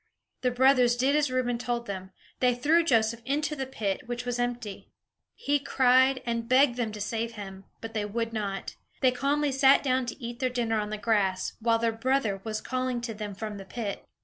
The 0.41 0.49
brothers 0.49 0.95
did 0.95 1.15
as 1.15 1.29
Reuben 1.29 1.59
told 1.59 1.85
them; 1.85 2.09
they 2.39 2.55
threw 2.55 2.83
Joseph 2.83 3.21
into 3.23 3.55
the 3.55 3.67
pit, 3.67 4.01
which 4.07 4.25
was 4.25 4.39
empty. 4.39 4.89
He 5.35 5.59
cried, 5.59 6.23
and 6.25 6.49
begged 6.49 6.75
them 6.75 6.91
to 6.93 6.99
save 6.99 7.33
him; 7.33 7.65
but 7.81 7.93
they 7.93 8.05
would 8.05 8.33
not. 8.33 8.75
They 9.01 9.11
calmly 9.11 9.51
sat 9.51 9.83
down 9.83 10.07
to 10.07 10.19
eat 10.19 10.39
their 10.39 10.49
dinner 10.49 10.79
on 10.79 10.89
the 10.89 10.97
grass, 10.97 11.53
while 11.59 11.77
their 11.77 11.91
brother 11.91 12.41
was 12.43 12.61
calling 12.61 12.99
to 13.01 13.13
them 13.13 13.35
from 13.35 13.57
the 13.57 13.65
pit. 13.65 14.03